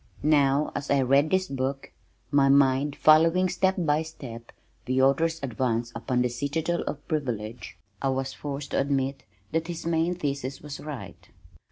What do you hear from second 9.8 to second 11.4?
main thesis was right.